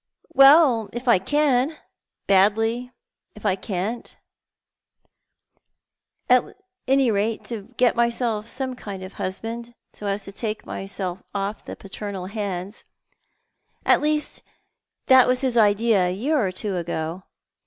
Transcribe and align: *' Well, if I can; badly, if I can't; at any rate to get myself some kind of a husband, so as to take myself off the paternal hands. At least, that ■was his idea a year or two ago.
*' 0.21 0.25
Well, 0.33 0.89
if 0.93 1.07
I 1.07 1.19
can; 1.19 1.73
badly, 2.25 2.91
if 3.35 3.45
I 3.45 3.55
can't; 3.55 4.17
at 6.27 6.57
any 6.87 7.11
rate 7.11 7.43
to 7.49 7.75
get 7.77 7.95
myself 7.95 8.47
some 8.47 8.75
kind 8.75 9.03
of 9.03 9.11
a 9.13 9.17
husband, 9.17 9.75
so 9.93 10.07
as 10.07 10.25
to 10.25 10.31
take 10.31 10.65
myself 10.65 11.21
off 11.35 11.63
the 11.63 11.75
paternal 11.75 12.25
hands. 12.25 12.83
At 13.85 14.01
least, 14.01 14.41
that 15.05 15.27
■was 15.27 15.41
his 15.41 15.55
idea 15.55 16.07
a 16.07 16.11
year 16.11 16.47
or 16.47 16.51
two 16.51 16.77
ago. 16.77 17.25